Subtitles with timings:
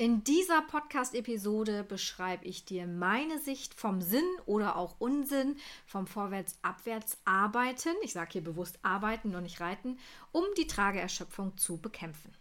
[0.00, 7.96] In dieser Podcast-Episode beschreibe ich dir meine Sicht vom Sinn oder auch Unsinn vom Vorwärts-Abwärts-Arbeiten,
[8.04, 9.98] ich sage hier bewusst arbeiten und nicht reiten,
[10.30, 12.32] um die Trageerschöpfung zu bekämpfen.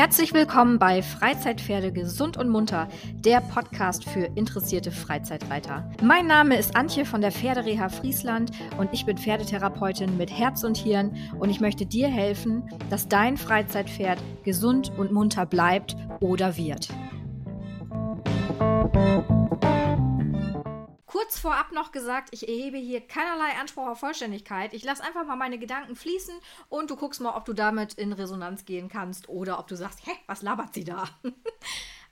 [0.00, 5.90] Herzlich willkommen bei Freizeitpferde gesund und munter, der Podcast für interessierte Freizeitreiter.
[6.02, 10.78] Mein Name ist Antje von der Pferdereha Friesland und ich bin Pferdetherapeutin mit Herz und
[10.78, 16.88] Hirn und ich möchte dir helfen, dass dein Freizeitpferd gesund und munter bleibt oder wird.
[21.20, 24.72] Kurz vorab noch gesagt, ich erhebe hier keinerlei Anspruch auf Vollständigkeit.
[24.72, 26.34] Ich lasse einfach mal meine Gedanken fließen
[26.70, 30.06] und du guckst mal, ob du damit in Resonanz gehen kannst oder ob du sagst,
[30.06, 31.10] hä, was labert sie da?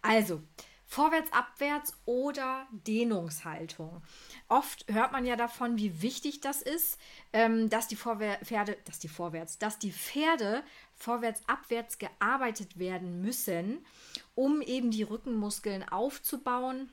[0.03, 0.43] also,
[0.85, 4.03] vorwärts, abwärts oder Dehnungshaltung.
[4.49, 6.99] Oft hört man ja davon, wie wichtig das ist,
[7.33, 10.63] ähm, dass die Vorwär Pferde, dass die vorwärts, dass die Pferde
[10.95, 13.87] vorwärts, abwärts gearbeitet werden müssen,
[14.35, 16.93] um eben die Rückenmuskeln aufzubauen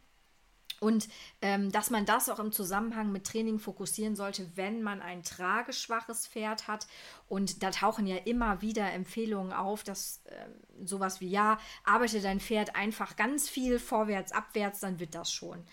[0.80, 1.08] und
[1.42, 6.28] ähm, dass man das auch im Zusammenhang mit Training fokussieren sollte, wenn man ein trageschwaches
[6.28, 6.88] Pferd hat.
[7.28, 12.40] Und da tauchen ja immer wieder Empfehlungen auf, dass äh, sowas wie, ja, arbeite dein
[12.40, 15.64] Pferd einfach ganz viel vorwärts, abwärts, dann wird das schon.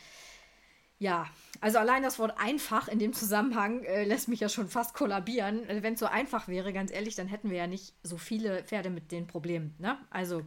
[0.98, 1.26] Ja,
[1.60, 5.62] also allein das Wort einfach in dem Zusammenhang äh, lässt mich ja schon fast kollabieren.
[5.68, 8.62] Also wenn es so einfach wäre, ganz ehrlich, dann hätten wir ja nicht so viele
[8.62, 9.74] Pferde mit den Problemen.
[9.80, 9.98] Ne?
[10.10, 10.42] Also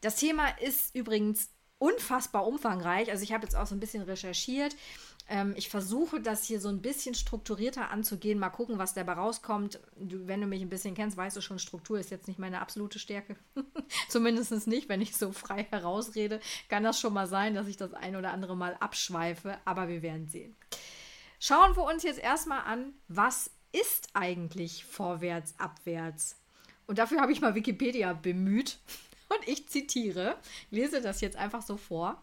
[0.00, 3.10] das Thema ist übrigens unfassbar umfangreich.
[3.10, 4.74] Also ich habe jetzt auch so ein bisschen recherchiert.
[5.28, 8.38] Ähm, ich versuche das hier so ein bisschen strukturierter anzugehen.
[8.38, 9.80] Mal gucken, was dabei rauskommt.
[9.96, 12.60] Du, wenn du mich ein bisschen kennst, weißt du schon, Struktur ist jetzt nicht meine
[12.60, 13.36] absolute Stärke.
[14.08, 16.40] Zumindest nicht, wenn ich so frei herausrede.
[16.68, 19.58] Kann das schon mal sein, dass ich das ein oder andere Mal abschweife.
[19.64, 20.56] Aber wir werden sehen.
[21.40, 26.36] Schauen wir uns jetzt erstmal an, was ist eigentlich vorwärts, abwärts?
[26.86, 28.78] Und dafür habe ich mal Wikipedia bemüht.
[29.28, 30.38] Und ich zitiere,
[30.70, 32.22] lese das jetzt einfach so vor.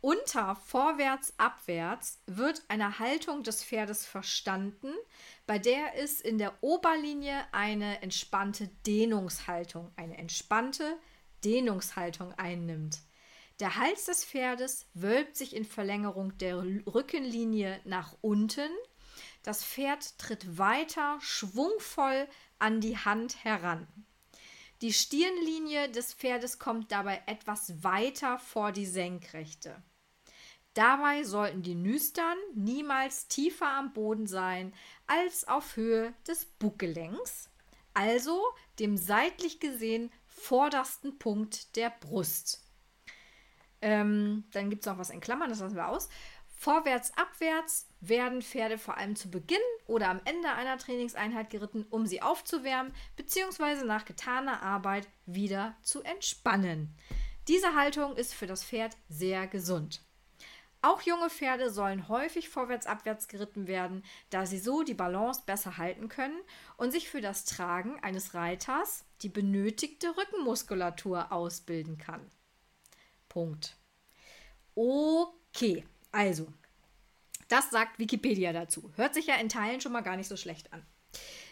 [0.00, 4.92] Unter vorwärts, abwärts wird eine Haltung des Pferdes verstanden,
[5.46, 10.96] bei der es in der Oberlinie eine entspannte Dehnungshaltung, eine entspannte
[11.44, 13.00] Dehnungshaltung einnimmt.
[13.58, 18.70] Der Hals des Pferdes wölbt sich in Verlängerung der Rückenlinie nach unten.
[19.42, 22.28] Das Pferd tritt weiter schwungvoll
[22.60, 23.88] an die Hand heran.
[24.80, 29.82] Die Stirnlinie des Pferdes kommt dabei etwas weiter vor die Senkrechte.
[30.74, 34.72] Dabei sollten die Nüstern niemals tiefer am Boden sein
[35.08, 37.50] als auf Höhe des Buggelenks,
[37.94, 38.40] also
[38.78, 42.62] dem seitlich gesehen vordersten Punkt der Brust.
[43.80, 46.08] Ähm, dann gibt es noch was in Klammern, das lassen wir aus.
[46.60, 52.04] Vorwärts, abwärts werden Pferde vor allem zu Beginn oder am Ende einer Trainingseinheit geritten, um
[52.04, 53.84] sie aufzuwärmen bzw.
[53.84, 56.96] nach getaner Arbeit wieder zu entspannen.
[57.46, 60.02] Diese Haltung ist für das Pferd sehr gesund.
[60.82, 66.08] Auch junge Pferde sollen häufig vorwärts-abwärts geritten werden, da sie so die Balance besser halten
[66.08, 66.40] können
[66.76, 72.28] und sich für das Tragen eines Reiters die benötigte Rückenmuskulatur ausbilden kann.
[73.28, 73.76] Punkt.
[74.74, 75.84] Okay.
[76.12, 76.46] Also,
[77.48, 78.90] das sagt Wikipedia dazu.
[78.96, 80.84] Hört sich ja in Teilen schon mal gar nicht so schlecht an.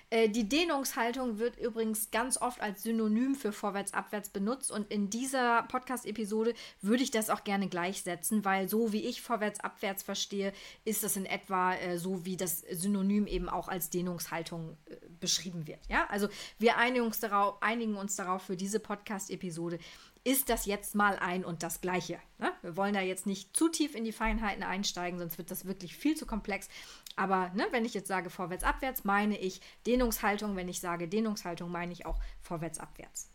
[0.09, 5.65] Äh, die Dehnungshaltung wird übrigens ganz oft als Synonym für Vorwärts-Abwärts benutzt und in dieser
[5.65, 10.53] Podcast-Episode würde ich das auch gerne gleichsetzen, weil so wie ich Vorwärts-Abwärts verstehe,
[10.85, 15.67] ist das in etwa äh, so, wie das Synonym eben auch als Dehnungshaltung äh, beschrieben
[15.67, 15.81] wird.
[15.89, 16.29] Ja, also
[16.59, 19.81] wir einigen uns darauf, einigen uns darauf für diese Podcast-Episode,
[20.27, 22.19] ist das jetzt mal ein und das Gleiche.
[22.39, 22.53] Ne?
[22.61, 25.97] Wir wollen da jetzt nicht zu tief in die Feinheiten einsteigen, sonst wird das wirklich
[25.97, 26.69] viel zu komplex.
[27.15, 30.57] Aber ne, wenn ich jetzt sage vorwärts, abwärts, meine ich Dehnungshaltung.
[30.57, 33.31] Wenn ich sage Dehnungshaltung, meine ich auch vorwärts, abwärts.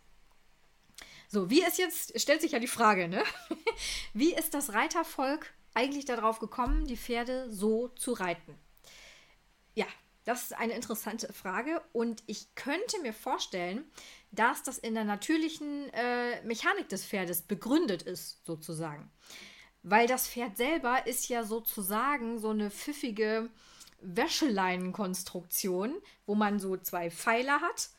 [1.29, 3.23] So, wie ist jetzt, stellt sich ja die Frage, ne?
[4.13, 8.53] wie ist das Reitervolk eigentlich darauf gekommen, die Pferde so zu reiten?
[9.75, 9.87] Ja,
[10.25, 13.85] das ist eine interessante Frage und ich könnte mir vorstellen,
[14.31, 19.11] dass das in der natürlichen äh, Mechanik des Pferdes begründet ist, sozusagen.
[19.83, 23.49] Weil das Pferd selber ist ja sozusagen so eine pfiffige
[24.01, 25.95] Wäscheleinenkonstruktion,
[26.25, 27.89] wo man so zwei Pfeiler hat,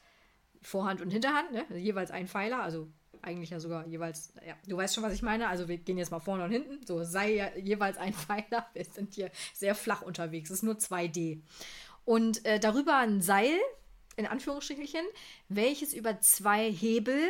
[0.61, 1.65] Vorhand und Hinterhand, ne?
[1.69, 2.89] Also jeweils ein Pfeiler, also
[3.21, 5.49] eigentlich ja sogar jeweils, ja, du weißt schon, was ich meine.
[5.49, 6.85] Also wir gehen jetzt mal vorne und hinten.
[6.87, 8.67] So sei ja jeweils ein Pfeiler.
[8.73, 10.51] Wir sind hier sehr flach unterwegs.
[10.51, 11.41] Es ist nur 2D
[12.05, 13.59] und äh, darüber ein Seil,
[14.17, 15.05] in Anführungsstrichen,
[15.49, 17.29] welches über zwei Hebel,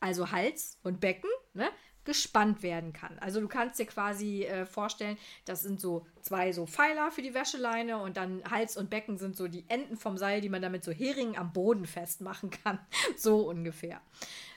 [0.00, 1.68] also Hals und Becken, ne,
[2.04, 3.18] gespannt werden kann.
[3.18, 7.34] Also du kannst dir quasi äh, vorstellen, das sind so zwei so Pfeiler für die
[7.34, 10.82] Wäscheleine und dann Hals und Becken sind so die Enden vom Seil, die man damit
[10.82, 12.78] so Heringen am Boden festmachen kann.
[13.16, 14.00] so ungefähr.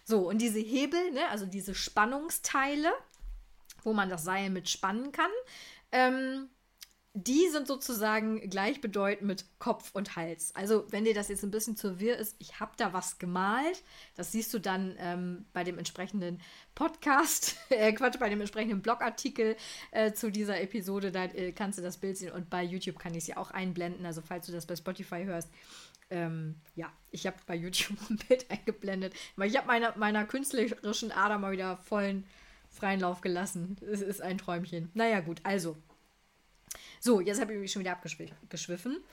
[0.06, 2.92] So, und diese Hebel, ne, also diese Spannungsteile,
[3.84, 5.32] wo man das Seil mit spannen kann,
[5.92, 6.50] ähm,
[7.16, 10.56] die sind sozusagen gleichbedeutend mit Kopf und Hals.
[10.56, 13.84] Also, wenn dir das jetzt ein bisschen zu wirr ist, ich habe da was gemalt.
[14.16, 16.42] Das siehst du dann ähm, bei dem entsprechenden
[16.74, 19.56] Podcast, äh, Quatsch, bei dem entsprechenden Blogartikel
[19.92, 21.12] äh, zu dieser Episode.
[21.12, 22.32] Da äh, kannst du das Bild sehen.
[22.32, 24.08] Und bei YouTube kann ich es ja auch einblenden.
[24.08, 25.52] Also, falls du das bei Spotify hörst.
[26.10, 31.12] Ähm, ja, ich habe bei YouTube ein Bild eingeblendet, weil ich habe meiner, meiner künstlerischen
[31.12, 32.26] Ader mal wieder vollen
[32.70, 33.78] freien Lauf gelassen.
[33.82, 34.90] Es ist ein Träumchen.
[34.96, 35.78] Naja, gut, also
[37.00, 39.04] so, jetzt habe ich mich schon wieder abgeschwiffen.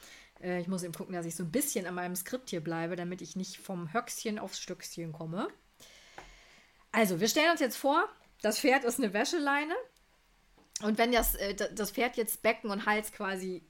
[0.42, 2.96] Äh, ich muss eben gucken, dass ich so ein bisschen an meinem Skript hier bleibe,
[2.96, 5.48] damit ich nicht vom Höchstchen aufs Stöckchen komme.
[6.92, 8.08] Also, wir stellen uns jetzt vor,
[8.42, 9.74] das Pferd ist eine Wäscheleine.
[10.82, 13.62] Und wenn das, äh, das Pferd jetzt Becken und Hals quasi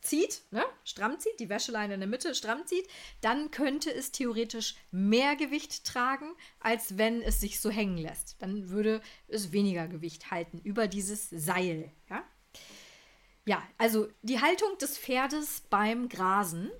[0.00, 2.88] zieht, ne, stramm zieht, die Wäscheleine in der Mitte stramm zieht,
[3.20, 8.36] dann könnte es theoretisch mehr Gewicht tragen, als wenn es sich so hängen lässt.
[8.40, 11.92] Dann würde es weniger Gewicht halten über dieses Seil.
[12.10, 12.24] Ja?
[13.44, 16.70] Ja, also die Haltung des Pferdes beim Grasen,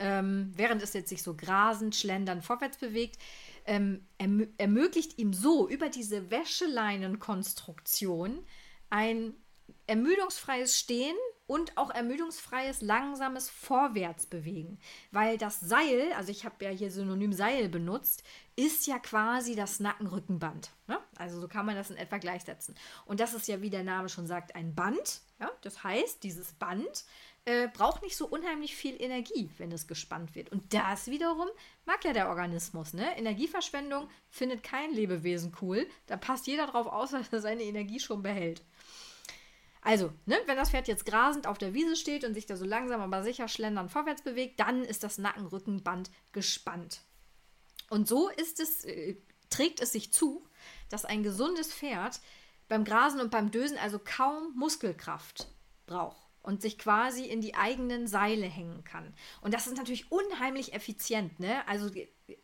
[0.00, 3.18] ähm, während es jetzt sich so grasend, schlendern, vorwärts bewegt,
[3.66, 8.44] ähm, erm ermöglicht ihm so über diese Wäscheleinenkonstruktion
[8.90, 9.34] ein
[9.86, 11.16] ermüdungsfreies Stehen
[11.48, 14.78] und auch ermüdungsfreies, langsames Vorwärtsbewegen.
[15.10, 18.22] Weil das Seil, also ich habe ja hier synonym Seil benutzt,
[18.54, 20.70] ist ja quasi das Nackenrückenband.
[20.86, 20.98] Ne?
[21.16, 22.76] Also so kann man das in etwa gleichsetzen.
[23.06, 25.22] Und das ist ja, wie der Name schon sagt, ein Band.
[25.40, 25.50] Ja?
[25.62, 27.04] Das heißt, dieses Band
[27.46, 30.52] äh, braucht nicht so unheimlich viel Energie, wenn es gespannt wird.
[30.52, 31.48] Und das wiederum
[31.86, 32.92] mag ja der Organismus.
[32.92, 33.16] Ne?
[33.16, 35.86] Energieverschwendung findet kein Lebewesen cool.
[36.08, 38.60] Da passt jeder drauf aus, dass er seine Energie schon behält.
[39.82, 42.64] Also, ne, wenn das Pferd jetzt grasend auf der Wiese steht und sich da so
[42.64, 47.02] langsam aber sicher schlendern vorwärts bewegt, dann ist das Nackenrückenband gespannt.
[47.88, 49.16] Und so ist es, äh,
[49.50, 50.46] trägt es sich zu,
[50.88, 52.20] dass ein gesundes Pferd
[52.68, 55.48] beim Grasen und beim Dösen also kaum Muskelkraft
[55.86, 59.14] braucht und sich quasi in die eigenen Seile hängen kann.
[59.40, 61.66] Und das ist natürlich unheimlich effizient, ne?
[61.66, 61.90] Also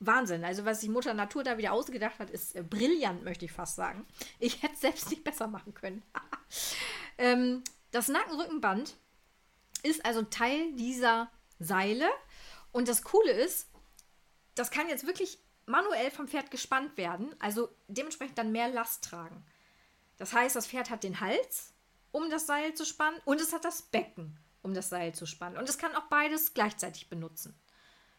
[0.01, 0.45] Wahnsinn.
[0.45, 3.77] Also was sich Mutter Natur da wieder ausgedacht hat, ist äh, brillant, möchte ich fast
[3.77, 4.07] sagen.
[4.39, 6.03] Ich hätte es selbst nicht besser machen können.
[7.17, 8.97] Ähm, das Nackenrückenband
[9.85, 12.09] ist also Teil dieser Seile.
[12.73, 13.69] Und das Coole ist,
[14.57, 19.45] das kann jetzt wirklich manuell vom Pferd gespannt werden, also dementsprechend dann mehr Last tragen.
[20.17, 21.73] Das heißt, das Pferd hat den Hals,
[22.13, 25.57] um das Seil zu spannen, und es hat das Becken, um das Seil zu spannen.
[25.57, 27.55] Und es kann auch beides gleichzeitig benutzen.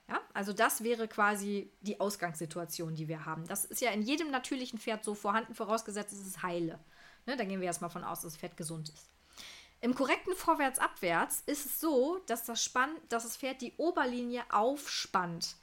[0.08, 3.48] Ja, also das wäre quasi die Ausgangssituation, die wir haben.
[3.48, 6.80] Das ist ja in jedem natürlichen Pferd so vorhanden, vorausgesetzt es ist heile.
[7.26, 9.10] Ne, da gehen wir erstmal von aus, dass das Pferd gesund ist.
[9.82, 15.56] Im korrekten Vorwärts-Abwärts ist es so, dass das, Spann, dass das Pferd die Oberlinie aufspannt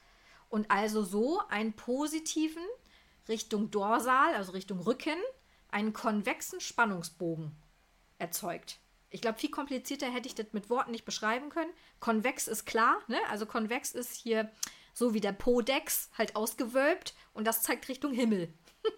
[0.49, 2.63] und also so einen positiven
[3.29, 5.17] Richtung Dorsal, also Richtung Rücken,
[5.71, 7.57] einen konvexen Spannungsbogen
[8.19, 8.79] erzeugt.
[9.13, 11.71] Ich glaube, viel komplizierter hätte ich das mit Worten nicht beschreiben können.
[12.01, 13.19] Konvex ist klar, ne?
[13.31, 14.51] Also konvex ist hier
[14.95, 18.53] so wie der Podex halt ausgewölbt und das zeigt Richtung Himmel.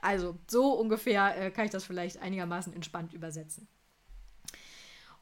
[0.00, 3.66] Also, so ungefähr äh, kann ich das vielleicht einigermaßen entspannt übersetzen.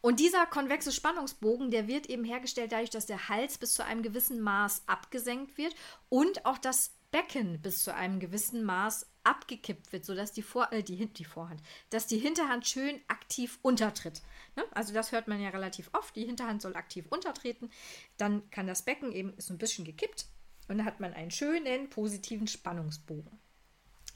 [0.02, 4.02] Und dieser konvexe Spannungsbogen, der wird eben hergestellt dadurch, dass der Hals bis zu einem
[4.02, 5.74] gewissen Maß abgesenkt wird
[6.10, 10.82] und auch das Becken bis zu einem gewissen Maß abgekippt wird, sodass die, Vor äh,
[10.82, 14.20] die, die Vorhand, dass die Hinterhand schön aktiv untertritt.
[14.56, 14.64] Ne?
[14.72, 16.16] Also das hört man ja relativ oft.
[16.16, 17.70] Die Hinterhand soll aktiv untertreten.
[18.16, 20.26] Dann kann das Becken eben, ist ein bisschen gekippt
[20.66, 23.38] und dann hat man einen schönen positiven Spannungsbogen.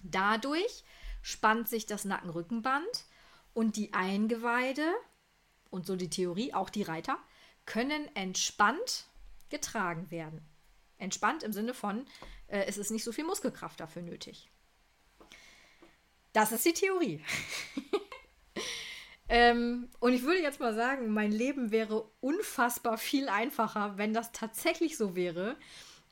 [0.03, 0.83] Dadurch
[1.23, 3.05] spannt sich das Nackenrückenband
[3.55, 4.93] und die Eingeweide
[5.71, 7.17] und so die Theorie, auch die Reiter,
[7.65, 9.07] können entspannt
[9.51, 10.48] getragen werden.
[10.99, 12.07] Entspannt im Sinne von,
[12.49, 14.51] äh, es ist nicht so viel Muskelkraft dafür nötig.
[16.33, 17.21] Das ist die Theorie.
[19.29, 24.33] ähm, und ich würde jetzt mal sagen, mein Leben wäre unfassbar viel einfacher, wenn das
[24.33, 25.57] tatsächlich so wäre,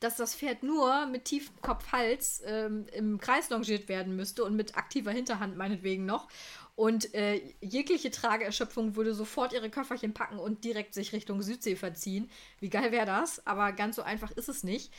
[0.00, 4.76] dass das Pferd nur mit tiefem Kopf-Hals ähm, im Kreis longiert werden müsste und mit
[4.76, 6.28] aktiver Hinterhand meinetwegen noch.
[6.74, 12.30] Und äh, jegliche Trageerschöpfung würde sofort ihre Köfferchen packen und direkt sich Richtung Südsee verziehen.
[12.60, 13.46] Wie geil wäre das?
[13.46, 14.92] Aber ganz so einfach ist es nicht.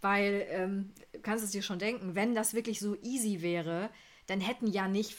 [0.00, 3.90] Weil, ähm, du kannst es dir schon denken, wenn das wirklich so easy wäre,
[4.30, 5.16] dann hätten ja nicht,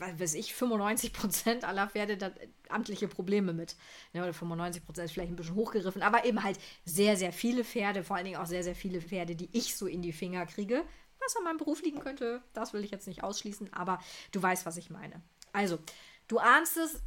[0.00, 2.32] was weiß ich, 95 Prozent aller Pferde da
[2.68, 3.76] amtliche Probleme mit.
[4.12, 7.62] Ja, oder 95 Prozent ist vielleicht ein bisschen hochgegriffen, aber eben halt sehr, sehr viele
[7.62, 10.44] Pferde, vor allen Dingen auch sehr, sehr viele Pferde, die ich so in die Finger
[10.44, 10.82] kriege,
[11.20, 14.00] was an meinem Beruf liegen könnte, das will ich jetzt nicht ausschließen, aber
[14.32, 15.22] du weißt, was ich meine.
[15.52, 15.78] Also,
[16.26, 17.00] du ahnst es,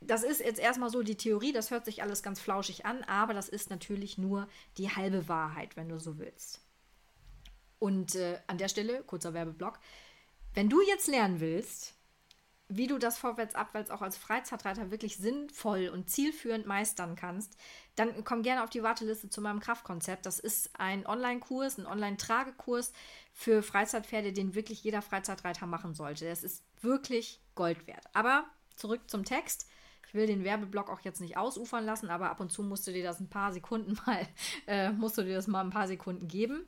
[0.00, 3.34] das ist jetzt erstmal so die Theorie, das hört sich alles ganz flauschig an, aber
[3.34, 4.48] das ist natürlich nur
[4.78, 6.62] die halbe Wahrheit, wenn du so willst.
[7.78, 9.78] Und äh, an der Stelle, kurzer Werbeblock,
[10.56, 11.92] wenn du jetzt lernen willst,
[12.68, 17.56] wie du das Vorwärts-Abwärts auch als Freizeitreiter wirklich sinnvoll und zielführend meistern kannst,
[17.94, 20.24] dann komm gerne auf die Warteliste zu meinem Kraftkonzept.
[20.24, 22.94] Das ist ein Online-Kurs, ein Online-Tragekurs
[23.34, 26.26] für Freizeitpferde, den wirklich jeder Freizeitreiter machen sollte.
[26.26, 28.06] Das ist wirklich Gold wert.
[28.14, 28.46] Aber
[28.76, 29.68] zurück zum Text.
[30.08, 32.92] Ich will den Werbeblock auch jetzt nicht ausufern lassen, aber ab und zu musst du
[32.92, 34.26] dir das ein paar Sekunden mal,
[34.66, 36.66] äh, musst du dir das mal ein paar Sekunden geben.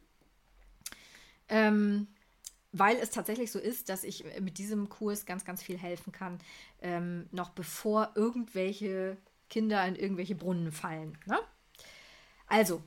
[1.48, 2.08] Ähm,
[2.72, 6.38] weil es tatsächlich so ist, dass ich mit diesem Kurs ganz, ganz viel helfen kann,
[6.82, 9.16] ähm, noch bevor irgendwelche
[9.48, 11.16] Kinder in irgendwelche Brunnen fallen.
[11.26, 11.38] Ne?
[12.46, 12.82] Also,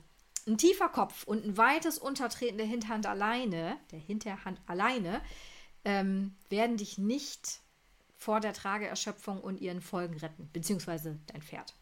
[0.46, 5.20] ein tiefer Kopf und ein weites Untertreten der Hinterhand alleine, der Hinterhand alleine,
[5.84, 7.60] ähm, werden dich nicht
[8.16, 11.74] vor der Trageerschöpfung und ihren Folgen retten, beziehungsweise dein Pferd.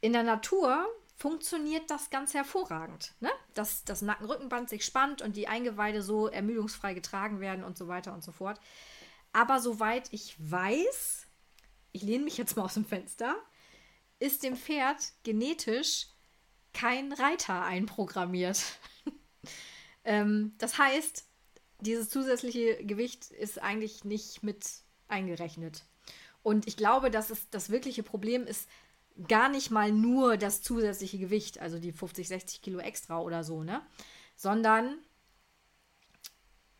[0.00, 0.86] In der Natur
[1.20, 3.12] funktioniert das ganz hervorragend.
[3.20, 3.28] Ne?
[3.52, 8.14] Dass das Nackenrückenband sich spannt und die Eingeweide so ermüdungsfrei getragen werden und so weiter
[8.14, 8.58] und so fort.
[9.34, 11.26] Aber soweit ich weiß,
[11.92, 13.36] ich lehne mich jetzt mal aus dem Fenster,
[14.18, 16.06] ist dem Pferd genetisch
[16.72, 18.62] kein Reiter einprogrammiert.
[20.04, 21.26] ähm, das heißt,
[21.80, 24.66] dieses zusätzliche Gewicht ist eigentlich nicht mit
[25.06, 25.84] eingerechnet.
[26.42, 28.66] Und ich glaube, dass es das wirkliche Problem ist,
[29.28, 33.62] gar nicht mal nur das zusätzliche Gewicht, also die 50, 60 Kilo extra oder so,
[33.62, 33.82] ne?
[34.36, 34.98] Sondern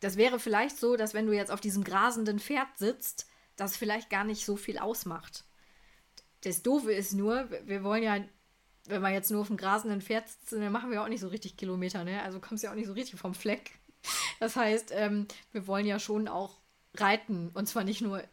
[0.00, 4.08] das wäre vielleicht so, dass wenn du jetzt auf diesem grasenden Pferd sitzt, das vielleicht
[4.08, 5.44] gar nicht so viel ausmacht.
[6.42, 8.18] Das Doofe ist nur, wir wollen ja,
[8.86, 11.28] wenn wir jetzt nur auf dem grasenden Pferd sitzen, dann machen wir auch nicht so
[11.28, 12.22] richtig Kilometer, ne?
[12.22, 13.72] Also kommst du ja auch nicht so richtig vom Fleck.
[14.38, 16.58] Das heißt, ähm, wir wollen ja schon auch
[16.94, 18.24] reiten und zwar nicht nur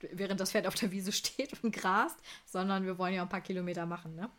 [0.00, 3.40] während das Pferd auf der Wiese steht und grast, sondern wir wollen ja ein paar
[3.40, 4.14] Kilometer machen.
[4.14, 4.30] Ne?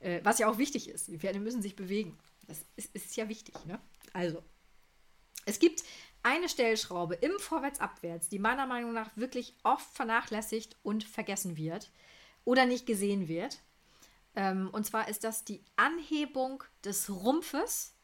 [0.00, 1.08] Äh, was ja auch wichtig ist.
[1.08, 2.18] Die Pferde müssen sich bewegen.
[2.46, 3.54] Das ist, ist ja wichtig.
[3.66, 3.80] Ne?
[4.12, 4.42] Also,
[5.44, 5.82] es gibt
[6.22, 11.90] eine Stellschraube im Vorwärts-Abwärts, die meiner Meinung nach wirklich oft vernachlässigt und vergessen wird
[12.44, 13.58] oder nicht gesehen wird.
[14.34, 17.94] Ähm, und zwar ist das die Anhebung des Rumpfes,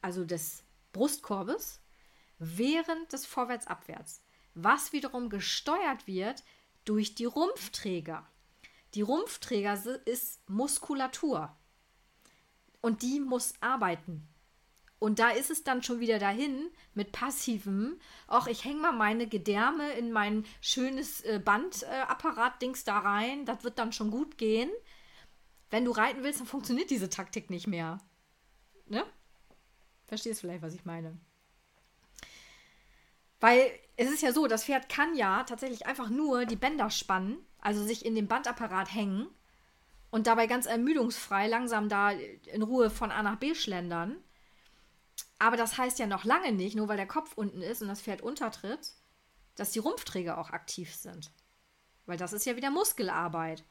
[0.00, 1.80] also des Brustkorbes,
[2.38, 4.22] während des Vorwärts-Abwärts
[4.54, 6.44] was wiederum gesteuert wird
[6.84, 8.26] durch die Rumpfträger.
[8.94, 11.56] Die Rumpfträger ist Muskulatur
[12.80, 14.28] und die muss arbeiten.
[14.98, 19.26] Und da ist es dann schon wieder dahin mit passivem, ach, ich hänge mal meine
[19.26, 24.70] Gedärme in mein schönes äh, Bandapparat-Dings da rein, das wird dann schon gut gehen.
[25.70, 27.98] Wenn du reiten willst, dann funktioniert diese Taktik nicht mehr.
[28.86, 29.04] Ne?
[30.06, 31.18] Verstehst vielleicht, was ich meine?
[33.40, 37.38] Weil es ist ja so, das Pferd kann ja tatsächlich einfach nur die Bänder spannen,
[37.60, 39.28] also sich in den Bandapparat hängen
[40.10, 44.16] und dabei ganz ermüdungsfrei langsam da in Ruhe von A nach B schlendern.
[45.38, 48.00] Aber das heißt ja noch lange nicht, nur weil der Kopf unten ist und das
[48.00, 48.92] Pferd untertritt,
[49.56, 51.30] dass die Rumpfträger auch aktiv sind.
[52.06, 53.64] Weil das ist ja wieder Muskelarbeit.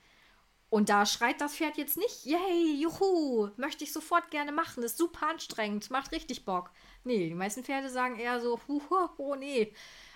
[0.69, 4.97] Und da schreit das Pferd jetzt nicht, yay, juhu, möchte ich sofort gerne machen, ist
[4.97, 6.71] super anstrengend, macht richtig Bock.
[7.03, 9.73] Nee, die meisten Pferde sagen eher so, huhu, oh nee.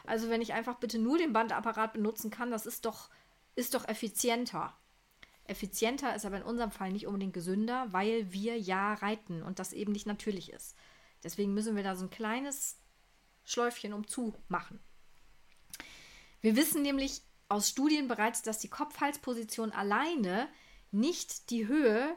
[0.08, 3.10] Also wenn ich einfach bitte nur den Bandapparat benutzen kann, das ist doch,
[3.56, 4.76] ist doch effizienter.
[5.46, 9.74] Effizienter ist aber in unserem Fall nicht unbedingt gesünder, weil wir ja reiten und das
[9.74, 10.76] eben nicht natürlich ist.
[11.24, 12.78] Deswegen müssen wir da so ein kleines
[13.44, 14.80] Schläufchen umzu machen.
[16.42, 20.48] Wir wissen nämlich aus Studien bereits, dass die Kopf-Hals-Position alleine
[20.92, 22.16] nicht die Höhe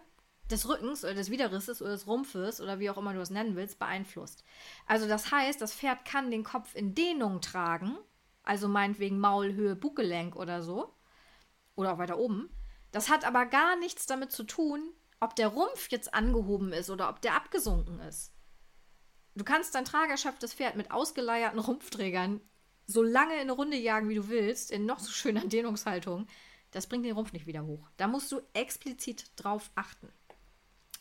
[0.50, 3.56] des Rückens oder des Widerrisses oder des Rumpfes oder wie auch immer du es nennen
[3.56, 4.44] willst, beeinflusst.
[4.86, 7.96] Also das heißt, das Pferd kann den Kopf in Dehnung tragen,
[8.42, 10.94] also meinetwegen Maulhöhe, Buckelenk oder so,
[11.74, 12.50] oder auch weiter oben.
[12.90, 17.08] Das hat aber gar nichts damit zu tun, ob der Rumpf jetzt angehoben ist oder
[17.10, 18.32] ob der abgesunken ist.
[19.34, 22.40] Du kannst dein tragerschöpftes Pferd mit ausgeleierten Rumpfträgern
[22.86, 26.26] so lange in eine Runde jagen, wie du willst, in noch so schöner Dehnungshaltung.
[26.70, 27.90] Das bringt den Rumpf nicht wieder hoch.
[27.98, 30.10] Da musst du explizit drauf achten.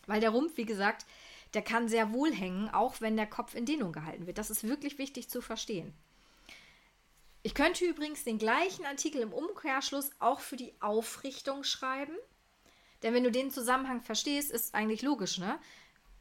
[0.08, 1.06] Weil der Rumpf, wie gesagt,
[1.54, 4.38] der kann sehr wohl hängen, auch wenn der Kopf in Dehnung gehalten wird.
[4.38, 5.94] Das ist wirklich wichtig zu verstehen.
[7.44, 12.16] Ich könnte übrigens den gleichen Artikel im Umkehrschluss auch für die Aufrichtung schreiben.
[13.04, 15.60] Denn wenn du den Zusammenhang verstehst, ist eigentlich logisch, ne?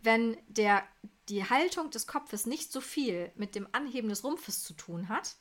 [0.02, 0.84] Wenn der,
[1.28, 5.36] die Haltung des Kopfes nicht so viel mit dem Anheben des Rumpfes zu tun hat,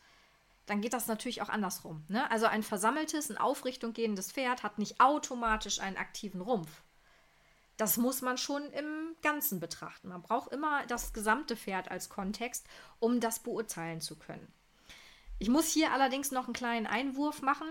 [0.65, 2.03] dann geht das natürlich auch andersrum.
[2.07, 2.31] Ne?
[2.31, 6.81] Also ein versammeltes, in Aufrichtung gehendes Pferd hat nicht automatisch einen aktiven Rumpf
[7.77, 10.09] das muss man schon im Ganzen betrachten.
[10.09, 12.65] Man braucht immer das gesamte Pferd als Kontext,
[12.99, 14.47] um das beurteilen zu können.
[15.39, 17.67] Ich muss hier allerdings noch einen kleinen Einwurf machen.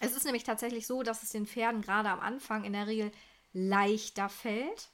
[0.00, 3.12] Es ist nämlich tatsächlich so, dass es den Pferden gerade am Anfang in der Regel
[3.52, 4.88] leichter fällt,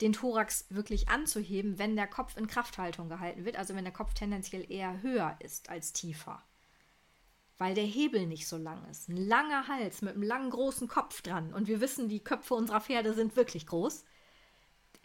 [0.00, 4.14] den Thorax wirklich anzuheben, wenn der Kopf in Krafthaltung gehalten wird, also wenn der Kopf
[4.14, 6.42] tendenziell eher höher ist als tiefer.
[7.58, 9.08] Weil der Hebel nicht so lang ist.
[9.08, 11.52] Ein langer Hals mit einem langen großen Kopf dran.
[11.52, 14.04] Und wir wissen, die Köpfe unserer Pferde sind wirklich groß.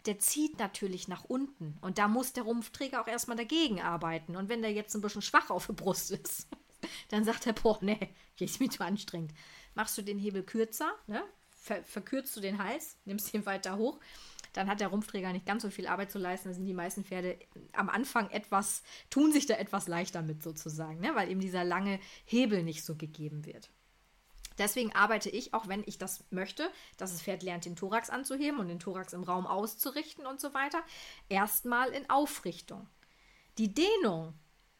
[0.06, 1.76] Der zieht natürlich nach unten.
[1.80, 4.36] Und da muss der Rumpfträger auch erstmal dagegen arbeiten.
[4.36, 6.46] Und wenn der jetzt ein bisschen schwach auf der Brust ist,
[7.08, 9.32] dann sagt er, boah, nee, hier ist mir zu anstrengend.
[9.74, 11.22] Machst du den Hebel kürzer, ne?
[11.50, 13.98] Ver verkürzt du den Hals, nimmst ihn weiter hoch
[14.54, 16.48] dann hat der Rumpfträger nicht ganz so viel Arbeit zu leisten.
[16.48, 17.38] Da sind die meisten Pferde
[17.72, 21.14] am Anfang etwas, tun sich da etwas leichter mit sozusagen, ne?
[21.14, 23.70] weil eben dieser lange Hebel nicht so gegeben wird.
[24.56, 28.60] Deswegen arbeite ich, auch wenn ich das möchte, dass das Pferd lernt, den Thorax anzuheben
[28.60, 30.80] und den Thorax im Raum auszurichten und so weiter,
[31.28, 32.88] erstmal in Aufrichtung.
[33.58, 34.34] Die Dehnung,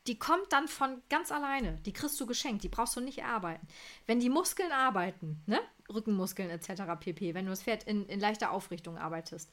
[0.06, 1.78] die kommt dann von ganz alleine.
[1.87, 3.66] Die kriegst du geschenkt, die brauchst du nicht erarbeiten.
[4.06, 5.61] Wenn die Muskeln arbeiten, ne?
[5.92, 6.82] Rückenmuskeln etc.
[6.99, 9.50] pp., wenn du das Pferd in, in leichter Aufrichtung arbeitest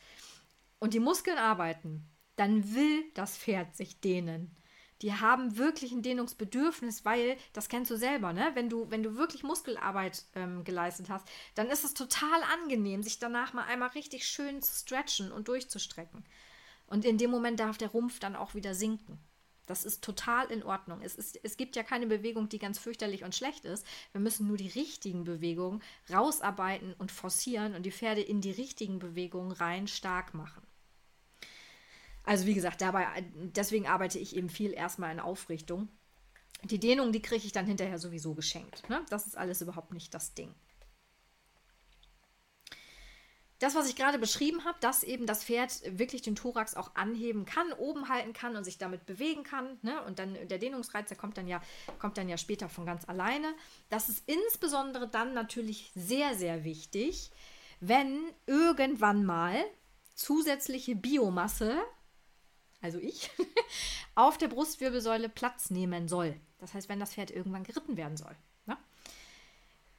[0.79, 4.55] und die Muskeln arbeiten, dann will das Pferd sich dehnen.
[5.01, 8.51] Die haben wirklich ein Dehnungsbedürfnis, weil, das kennst du selber, ne?
[8.53, 13.19] Wenn du, wenn du wirklich Muskelarbeit ähm, geleistet hast, dann ist es total angenehm, sich
[13.19, 16.23] danach mal einmal richtig schön zu stretchen und durchzustrecken.
[16.87, 19.17] Und in dem Moment darf der Rumpf dann auch wieder sinken.
[19.67, 21.01] Das ist total in Ordnung.
[21.01, 23.85] Es, ist, es gibt ja keine Bewegung, die ganz fürchterlich und schlecht ist.
[24.11, 28.99] Wir müssen nur die richtigen Bewegungen rausarbeiten und forcieren und die Pferde in die richtigen
[28.99, 30.61] Bewegungen rein stark machen.
[32.23, 35.87] Also wie gesagt, dabei, deswegen arbeite ich eben viel erstmal in Aufrichtung.
[36.63, 38.87] Die Dehnung, die kriege ich dann hinterher sowieso geschenkt.
[38.89, 39.03] Ne?
[39.09, 40.53] Das ist alles überhaupt nicht das Ding
[43.61, 47.45] das, was ich gerade beschrieben habe, dass eben das Pferd wirklich den Thorax auch anheben
[47.45, 49.77] kann, oben halten kann und sich damit bewegen kann.
[49.83, 50.03] Ne?
[50.05, 51.61] Und dann der Dehnungsreiz, der kommt dann ja,
[51.99, 53.53] kommt dann ja später von ganz alleine.
[53.89, 57.29] Das ist insbesondere dann natürlich sehr, sehr wichtig,
[57.79, 59.63] wenn irgendwann mal
[60.15, 61.79] zusätzliche Biomasse,
[62.81, 63.29] also ich,
[64.15, 66.35] auf der Brustwirbelsäule Platz nehmen soll.
[66.57, 68.35] Das heißt, wenn das Pferd irgendwann geritten werden soll.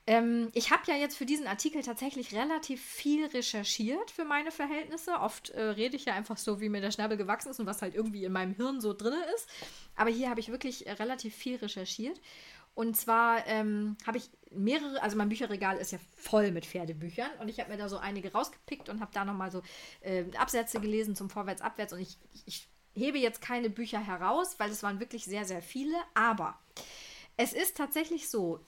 [0.07, 5.13] Ähm, ich habe ja jetzt für diesen Artikel tatsächlich relativ viel recherchiert für meine Verhältnisse.
[5.15, 7.83] Oft äh, rede ich ja einfach so, wie mir der Schnabel gewachsen ist und was
[7.83, 9.49] halt irgendwie in meinem Hirn so drin ist.
[9.95, 12.21] Aber hier habe ich wirklich äh, relativ viel recherchiert.
[12.75, 17.49] Und zwar ähm, habe ich mehrere, also mein Bücherregal ist ja voll mit Pferdebüchern und
[17.49, 19.63] ich habe mir da so einige rausgepickt und habe da nochmal so
[20.01, 24.71] äh, Absätze gelesen zum Vorwärts, Abwärts und ich, ich hebe jetzt keine Bücher heraus, weil
[24.71, 25.97] es waren wirklich sehr, sehr viele.
[26.15, 26.59] Aber
[27.37, 28.61] es ist tatsächlich so,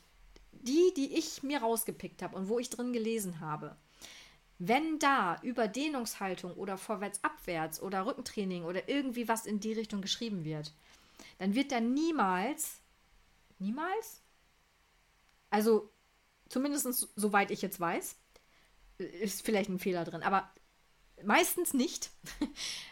[0.65, 3.77] die, die ich mir rausgepickt habe und wo ich drin gelesen habe,
[4.59, 10.45] wenn da über Dehnungshaltung oder vorwärts-abwärts oder Rückentraining oder irgendwie was in die Richtung geschrieben
[10.45, 10.73] wird,
[11.39, 12.81] dann wird da niemals,
[13.59, 14.23] niemals,
[15.51, 15.93] also
[16.49, 18.17] zumindest soweit ich jetzt weiß,
[18.99, 20.51] ist vielleicht ein Fehler drin, aber
[21.25, 22.11] meistens nicht,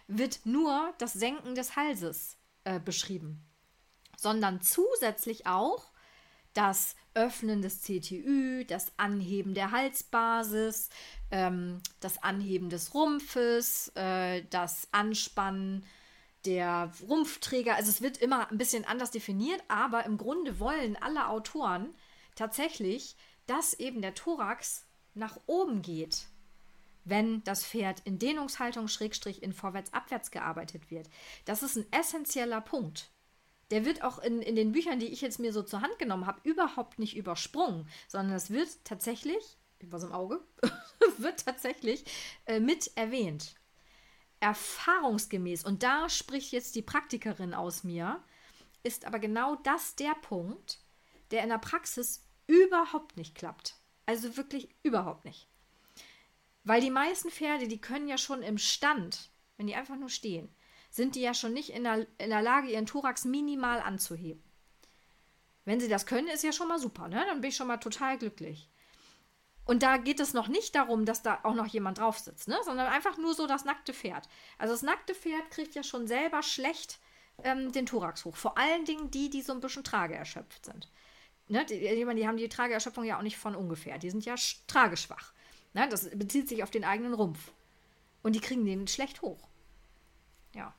[0.09, 3.45] wird nur das Senken des Halses äh, beschrieben,
[4.17, 5.92] sondern zusätzlich auch
[6.55, 10.89] das Öffnen des CTÜ, das Anheben der Halsbasis,
[11.31, 15.85] ähm, das Anheben des Rumpfes, äh, das Anspannen
[16.45, 17.77] der Rumpfträger.
[17.77, 21.95] Also es wird immer ein bisschen anders definiert, aber im Grunde wollen alle Autoren
[22.35, 26.27] tatsächlich, dass eben der Thorax nach oben geht,
[27.05, 31.09] wenn das Pferd in Dehnungshaltung schrägstrich in vorwärts-abwärts gearbeitet wird.
[31.45, 33.12] Das ist ein essentieller Punkt
[33.73, 36.27] der wird auch in, in den Büchern, die ich jetzt mir so zur Hand genommen
[36.27, 40.45] habe, überhaupt nicht übersprungen, sondern es wird tatsächlich, was im Auge,
[41.17, 42.05] wird tatsächlich
[42.45, 43.55] äh, mit erwähnt.
[44.41, 48.23] Erfahrungsgemäß, und da spricht jetzt die Praktikerin aus mir,
[48.83, 50.79] ist aber genau das der Punkt,
[51.31, 53.77] der in der Praxis überhaupt nicht klappt.
[54.05, 55.49] Also wirklich überhaupt nicht.
[56.65, 60.55] Weil die meisten Pferde, die können ja schon im Stand, wenn die einfach nur stehen,
[60.93, 64.45] sind die ja schon nicht in der, in der Lage, ihren Thorax minimal anzuheben.
[65.65, 67.25] Wenn sie das können, ist ja schon mal super, ne?
[67.27, 68.69] Dann bin ich schon mal total glücklich.
[69.65, 72.59] Und da geht es noch nicht darum, dass da auch noch jemand drauf sitzt, ne?
[72.65, 74.29] sondern einfach nur so das nackte Pferd.
[74.59, 76.99] Also das nackte Pferd kriegt ja schon selber schlecht
[77.45, 78.35] ähm, den Thorax hoch.
[78.35, 80.91] Vor allen Dingen die, die so ein bisschen trageerschöpft sind.
[81.47, 81.65] Ne?
[81.67, 83.99] Die, die, haben die Trageerschöpfung ja auch nicht von ungefähr.
[83.99, 84.35] Die sind ja
[84.67, 85.33] trageschwach.
[85.75, 85.89] Ne?
[85.89, 87.53] Das bezieht sich auf den eigenen Rumpf.
[88.25, 89.49] Und die kriegen den schlecht hoch.
[90.55, 90.75] Ja.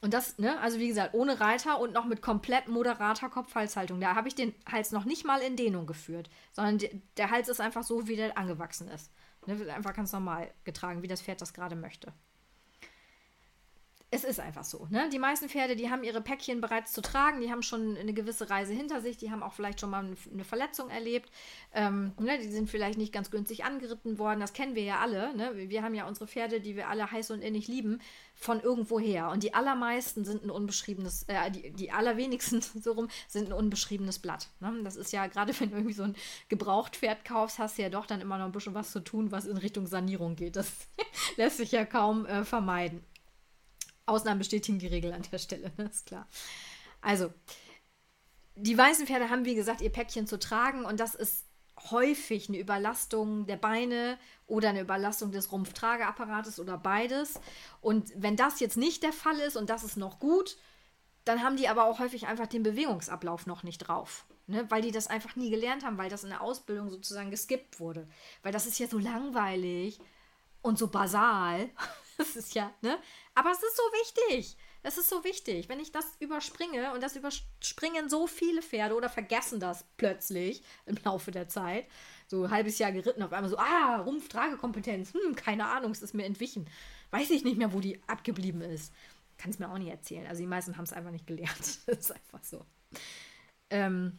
[0.00, 4.00] Und das, ne, also wie gesagt, ohne Reiter und noch mit komplett moderater Kopfhalshaltung.
[4.00, 6.78] Da habe ich den Hals noch nicht mal in Dehnung geführt, sondern
[7.16, 9.12] der Hals ist einfach so, wie der angewachsen ist.
[9.46, 12.12] Ne, wird einfach ganz normal getragen, wie das Pferd das gerade möchte
[14.10, 14.86] es ist einfach so.
[14.90, 15.10] Ne?
[15.12, 18.48] Die meisten Pferde, die haben ihre Päckchen bereits zu tragen, die haben schon eine gewisse
[18.48, 21.30] Reise hinter sich, die haben auch vielleicht schon mal eine Verletzung erlebt.
[21.74, 22.38] Ähm, ne?
[22.38, 25.36] Die sind vielleicht nicht ganz günstig angeritten worden, das kennen wir ja alle.
[25.36, 25.52] Ne?
[25.68, 28.00] Wir haben ja unsere Pferde, die wir alle heiß und innig lieben,
[28.34, 29.28] von irgendwoher.
[29.30, 34.20] Und die allermeisten sind ein unbeschriebenes, äh, die, die allerwenigsten so rum, sind ein unbeschriebenes
[34.20, 34.48] Blatt.
[34.60, 34.72] Ne?
[34.84, 36.16] Das ist ja, gerade wenn du irgendwie so ein
[36.48, 39.44] Gebrauchtpferd kaufst, hast du ja doch dann immer noch ein bisschen was zu tun, was
[39.44, 40.56] in Richtung Sanierung geht.
[40.56, 40.72] Das
[41.36, 43.04] lässt sich ja kaum äh, vermeiden.
[44.08, 45.84] Ausnahmen bestätigen die Regel an der Stelle, ne?
[45.84, 46.26] ist klar.
[47.00, 47.32] Also,
[48.56, 51.44] die weißen Pferde haben, wie gesagt, ihr Päckchen zu tragen und das ist
[51.90, 57.40] häufig eine Überlastung der Beine oder eine Überlastung des Rumpftrageapparates oder beides.
[57.80, 60.56] Und wenn das jetzt nicht der Fall ist und das ist noch gut,
[61.24, 64.26] dann haben die aber auch häufig einfach den Bewegungsablauf noch nicht drauf.
[64.46, 64.68] Ne?
[64.70, 68.08] Weil die das einfach nie gelernt haben, weil das in der Ausbildung sozusagen geskippt wurde.
[68.42, 69.98] Weil das ist ja so langweilig
[70.62, 71.68] und so basal.
[72.18, 72.98] Das ist ja, ne?
[73.36, 74.56] Aber es ist so wichtig.
[74.82, 75.68] Das ist so wichtig.
[75.68, 80.98] Wenn ich das überspringe und das überspringen so viele Pferde oder vergessen das plötzlich im
[81.04, 81.86] Laufe der Zeit,
[82.26, 86.12] so ein halbes Jahr geritten, auf einmal so, ah, Rumpftragekompetenz, hm, keine Ahnung, es ist
[86.12, 86.68] mir entwichen.
[87.10, 88.92] Weiß ich nicht mehr, wo die abgeblieben ist.
[89.36, 90.26] Kann es mir auch nicht erzählen.
[90.26, 91.78] Also die meisten haben es einfach nicht gelernt.
[91.86, 92.66] das ist einfach so.
[93.70, 94.18] Ähm,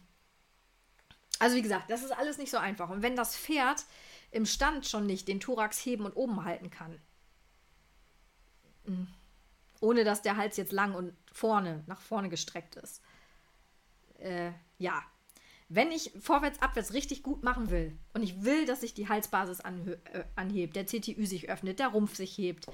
[1.39, 2.89] also wie gesagt, das ist alles nicht so einfach.
[2.89, 3.83] Und wenn das Pferd
[4.31, 7.01] im Stand schon nicht den Thorax heben und oben halten kann,
[9.81, 13.01] ohne dass der Hals jetzt lang und vorne, nach vorne gestreckt ist.
[14.19, 15.01] Äh, ja.
[15.71, 19.59] Wenn ich vorwärts, abwärts richtig gut machen will und ich will, dass sich die Halsbasis
[19.59, 19.97] äh,
[20.35, 22.67] anhebt, der CTÜ sich öffnet, der Rumpf sich hebt,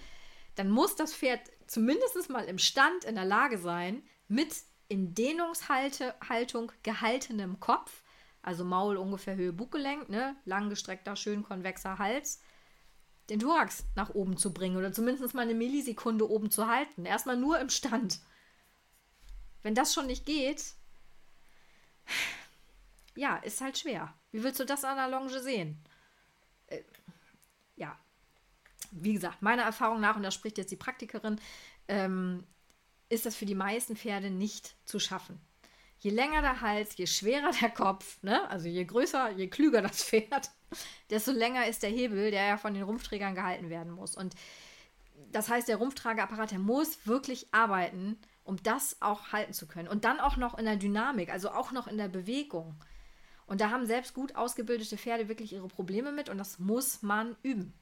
[0.55, 4.55] dann muss das Pferd zumindest mal im Stand in der Lage sein, mit
[4.87, 8.03] in Dehnungshaltung gehaltenem Kopf,
[8.41, 12.41] also Maul ungefähr Höhe Buggelenk, ne, langgestreckter, schön konvexer Hals,
[13.29, 17.05] den Thorax nach oben zu bringen oder zumindest mal eine Millisekunde oben zu halten.
[17.05, 18.19] Erstmal nur im Stand.
[19.63, 20.63] Wenn das schon nicht geht,
[23.15, 24.13] ja, ist halt schwer.
[24.31, 25.79] Wie willst du das an der Longe sehen?
[26.67, 26.83] Äh,
[27.75, 27.97] ja,
[28.91, 31.39] wie gesagt, meiner Erfahrung nach, und da spricht jetzt die Praktikerin,
[31.87, 32.43] ähm,
[33.09, 35.39] ist das für die meisten Pferde nicht zu schaffen.
[35.99, 38.47] Je länger der Hals, je schwerer der Kopf, ne?
[38.49, 40.51] also je größer, je klüger das Pferd,
[41.09, 44.15] desto länger ist der Hebel, der ja von den Rumpfträgern gehalten werden muss.
[44.15, 44.35] Und
[45.31, 49.87] das heißt, der Rumpftrageapparat, der muss wirklich arbeiten, um das auch halten zu können.
[49.87, 52.75] Und dann auch noch in der Dynamik, also auch noch in der Bewegung.
[53.47, 57.35] Und da haben selbst gut ausgebildete Pferde wirklich ihre Probleme mit und das muss man
[57.43, 57.73] üben.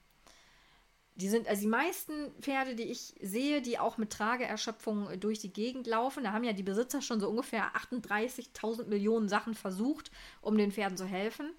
[1.15, 5.54] Die sind, also die meisten Pferde, die ich sehe, die auch mit Trageerschöpfung durch die
[5.54, 10.10] Gegend laufen, da haben ja die Besitzer schon so ungefähr 38.000 Millionen Sachen versucht,
[10.41, 11.54] um den Pferden zu helfen.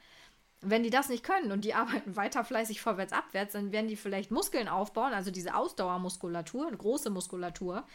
[0.60, 3.96] Wenn die das nicht können und die arbeiten weiter fleißig vorwärts, abwärts, dann werden die
[3.96, 7.86] vielleicht Muskeln aufbauen, also diese Ausdauermuskulatur, eine große Muskulatur.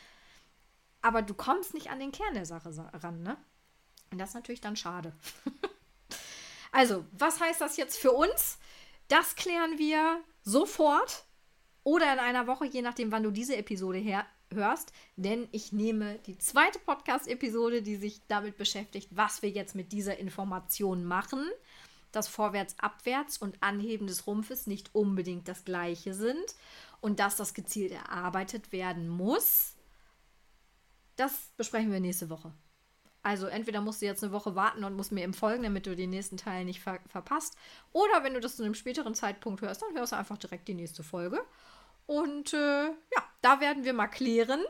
[1.01, 3.37] Aber du kommst nicht an den Kern der Sache ran, ne?
[4.11, 5.13] Und das ist natürlich dann schade.
[6.71, 8.59] also, was heißt das jetzt für uns?
[9.07, 11.25] Das klären wir sofort
[11.89, 14.03] oder in einer Woche, je nachdem, wann du diese Episode
[14.53, 19.91] hörst, denn ich nehme die zweite Podcast-Episode, die sich damit beschäftigt, was wir jetzt mit
[19.91, 21.41] dieser Information machen
[22.11, 26.55] dass vorwärts, abwärts und Anheben des Rumpfes nicht unbedingt das gleiche sind
[27.01, 29.75] und dass das gezielt erarbeitet werden muss.
[31.15, 32.51] Das besprechen wir nächste Woche.
[33.21, 35.95] Also entweder musst du jetzt eine Woche warten und musst mir im Folgen, damit du
[35.95, 37.55] den nächsten Teil nicht ver verpasst.
[37.91, 40.73] Oder wenn du das zu einem späteren Zeitpunkt hörst, dann hörst du einfach direkt die
[40.73, 41.41] nächste Folge.
[42.09, 44.63] Und äh, ja, da werden wir mal klären,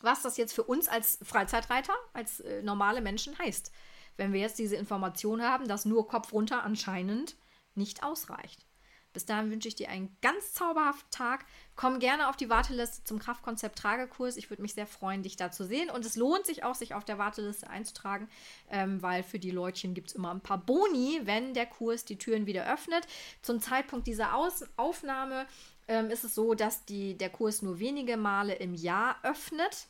[0.00, 3.72] was das jetzt für uns als Freizeitreiter, als äh, normale Menschen heißt
[4.18, 7.36] wenn wir jetzt diese Information haben, dass nur Kopf runter anscheinend
[7.74, 8.66] nicht ausreicht.
[9.14, 11.46] Bis dahin wünsche ich dir einen ganz zauberhaften Tag.
[11.76, 14.36] Komm gerne auf die Warteliste zum Kraftkonzept Tragekurs.
[14.36, 15.88] Ich würde mich sehr freuen, dich da zu sehen.
[15.88, 18.28] Und es lohnt sich auch, sich auf der Warteliste einzutragen,
[18.70, 22.18] ähm, weil für die Leutchen gibt es immer ein paar Boni, wenn der Kurs die
[22.18, 23.06] Türen wieder öffnet.
[23.40, 25.46] Zum Zeitpunkt dieser Aus Aufnahme
[25.88, 29.88] ähm, ist es so, dass die, der Kurs nur wenige Male im Jahr öffnet.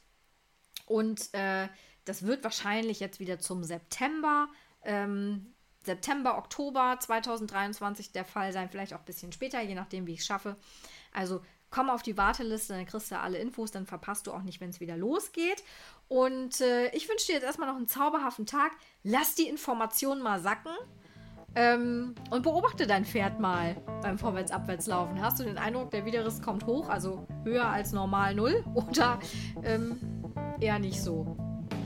[0.87, 1.68] Und äh,
[2.04, 4.48] das wird wahrscheinlich jetzt wieder zum September,
[4.82, 10.14] ähm, September, Oktober 2023 der Fall sein, vielleicht auch ein bisschen später, je nachdem, wie
[10.14, 10.56] ich es schaffe.
[11.12, 14.61] Also komm auf die Warteliste, dann kriegst du alle Infos, dann verpasst du auch nicht,
[14.61, 15.62] wenn es wieder losgeht.
[16.08, 18.72] Und äh, ich wünsche dir jetzt erstmal noch einen zauberhaften Tag.
[19.02, 20.72] Lass die Informationen mal sacken.
[21.58, 25.20] Ähm, und beobachte dein Pferd mal beim Vorwärts-Abwärts-Laufen.
[25.20, 28.64] Hast du den Eindruck, der Widerriss kommt hoch, also höher als normal null?
[28.74, 29.18] Oder
[29.64, 29.98] ähm,
[30.60, 31.36] eher nicht so?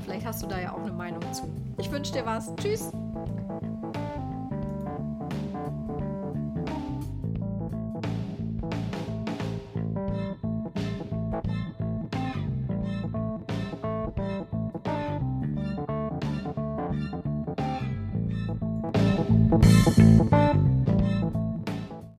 [0.04, 1.50] Vielleicht hast du da ja auch eine Meinung zu.
[1.78, 2.54] Ich wünsche dir was.
[2.56, 2.92] Tschüss.